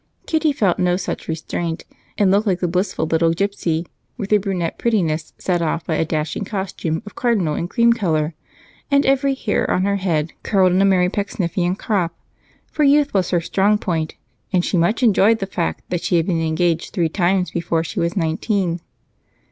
Kitty 0.25 0.51
felt 0.51 0.79
no 0.79 0.97
such 0.97 1.27
restraint, 1.27 1.85
and 2.17 2.31
looked 2.31 2.47
like 2.47 2.63
a 2.63 2.67
blissful 2.67 3.05
little 3.05 3.35
gypsy, 3.35 3.85
with 4.17 4.31
her 4.31 4.39
brunet 4.39 4.79
prettiness 4.79 5.31
set 5.37 5.61
off 5.61 5.85
by 5.85 5.93
a 5.93 6.03
dashing 6.03 6.43
costume 6.43 7.03
of 7.05 7.13
cardinal 7.13 7.53
and 7.53 7.69
cream 7.69 7.93
color 7.93 8.33
and 8.89 9.05
every 9.05 9.35
hair 9.35 9.69
on 9.69 9.83
her 9.83 9.97
head 9.97 10.33
curled 10.41 10.71
in 10.73 10.81
a 10.81 10.85
Merry 10.85 11.07
Pecksniffian 11.07 11.75
crop, 11.75 12.15
for 12.65 12.83
youth 12.83 13.13
was 13.13 13.29
her 13.29 13.41
strong 13.41 13.77
point, 13.77 14.15
and 14.51 14.65
she 14.65 14.75
much 14.75 15.03
enjoyed 15.03 15.37
the 15.37 15.45
fact 15.45 15.83
that 15.91 16.01
she 16.01 16.17
had 16.17 16.25
been 16.25 16.41
engaged 16.41 16.93
three 16.95 17.07
times 17.07 17.51
before 17.51 17.83
she 17.83 17.99
was 17.99 18.17
nineteen. 18.17 18.79